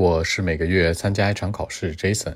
[0.00, 2.34] 我是每个月参加一场考试，Jason。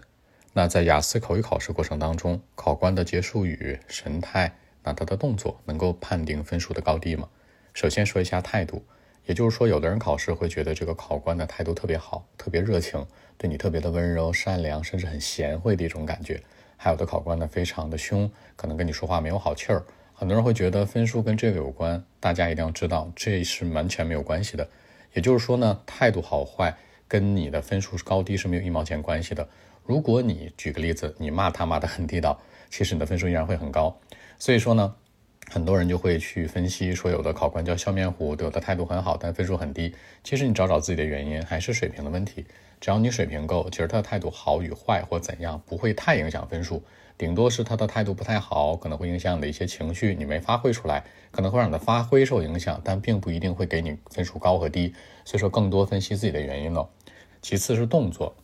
[0.52, 7.26] 那在雅思口语考试过程当中，考官的结束语、神态，那他的动作能够判定分数的高低吗？
[7.72, 8.84] 首先说一下态度，
[9.24, 13.06] 也就是说，有的人考试会觉得这个考官的态度特别好，特别热情，
[13.38, 16.38] 对你特别的温柔、善良，甚至很贤惠的一种感觉。
[16.76, 19.82] 还有的考官呢，非常的凶，可能跟你说话没有好气儿。
[20.12, 24.68] 很多人会觉得分数跟这个有关，大家一定要知道，这是完全没有关系的。
[25.14, 26.76] 也就是说呢，态度好坏。
[27.06, 29.48] 跟你的分数高低是没有一毛钱关系的。
[29.84, 32.40] 如果你举个例子，你骂他骂的很地道，
[32.70, 33.98] 其实你的分数依然会很高。
[34.38, 34.94] 所以说呢，
[35.50, 39.94] 很多人就会去分析说，有的考官叫笑面虎，有的态度很好，但分数很低。
[40.22, 42.44] 其实你找找自己的原因，还是水平的问题。
[42.80, 46.82] 只要你水平够，其实他的态度好与坏或怎样，不会太影响分数。
[47.16, 54.92] 顶多是他的态度不太好，可能会影响你的一些情绪，你没发挥出来，可能会让你的发挥受影响，但并不一定会给你分数高和低。
[55.24, 56.88] 所以说，更多分析自己的原因了。
[57.40, 58.34] 其次是动作，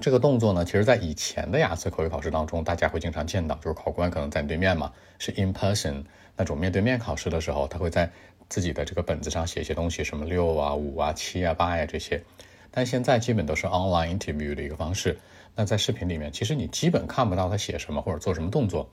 [0.00, 6.04] 这个动作呢，其实在以前的雅思口语考试当中，大家会经常见到，就是考官可能在你对面嘛，是 in person
[6.36, 8.10] 那种面对面考试的时候，他会在
[8.48, 12.22] 自己的这个本子上写一些东西，什么六啊、五啊、七啊、八呀这些。
[12.70, 15.16] 但现在基本都是 online interview 的一个方式。
[15.54, 18.90] 那在视频里面，其实你基本看不到他写什么或者做什么动作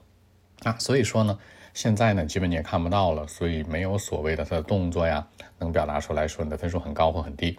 [0.64, 1.40] 啊，所以说呢，
[1.74, 7.58] 现在呢，基本你也看不到了，所以没有所谓的他的动作呀，能表达出来说你的分数很高或很低。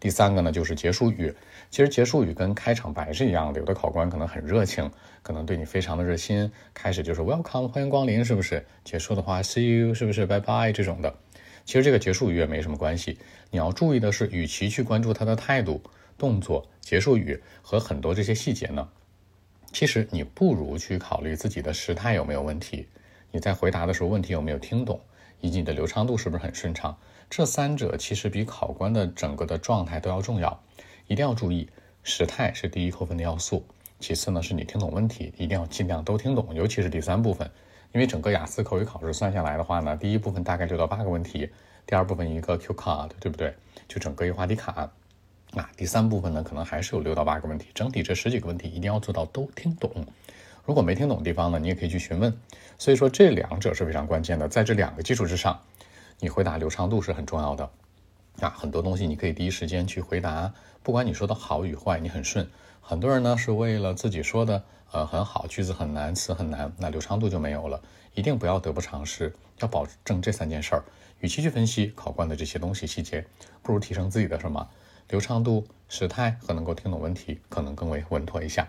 [0.00, 1.34] 第三个呢，就是结束语。
[1.70, 4.90] 其实结束语跟开场白是一样的，有的考官可能很热情，
[5.22, 8.64] 可能对你非常的热心，开始就是 welcome 欢迎光临，是不是？
[8.84, 11.14] 结束的话 see you 是不是 bye bye 这种的。
[11.64, 13.18] 其实这个结束语也没什么关系，
[13.50, 15.82] 你要注意的是，与其去关注他的态度。
[16.16, 18.88] 动作、结束语和很多这些细节呢，
[19.72, 22.86] 其实你不如去考虑自己的时态有没有问题，
[23.32, 25.00] 你在回答的时候问题有没有听懂，
[25.44, 26.96] 以及你的流畅度是不是很顺畅。
[27.28, 30.58] 这三者其实比考官的整个的状态都要重要，
[31.06, 31.68] 一定要注意
[32.02, 33.62] 时态是第一扣分的要素。
[34.00, 37.50] 其次呢，是你听懂问题，一定要尽量都听懂，尤其是第三部分，
[37.92, 41.50] 因为整个雅思口语考试算下来的话呢，第一部分大概六到八个问题，
[41.84, 43.54] 第二部分一个 Q card，对不对？
[43.86, 44.90] 就整个一话题卡。
[45.52, 49.90] 那第三部分呢，可能还是有六到八个问题，整体这十几个问题一定要做到都听懂。
[50.64, 52.36] 如果没听懂的地方呢，你也可以去询问。
[52.78, 55.60] 所以说这两者是非常关键的，在这两个基础之上，
[56.20, 57.70] 你回答流畅度是很重要的。
[58.40, 60.52] 啊，很多东西你可以第一时间去回答，
[60.82, 62.48] 不管你说的好与坏，你很顺。
[62.80, 67.80] 很多人呢是为了自己说的呃很好，句子很难，词很难，那流畅度就没有了。
[68.14, 70.84] 一定不要得不偿失，要保证这三件事儿。
[71.20, 73.24] 与其去分析考官的这些东西细节，
[73.62, 74.68] 不如提升自己的什么？
[75.08, 78.68] 流畅度、时态和能够听懂问题，可能更为稳妥一下。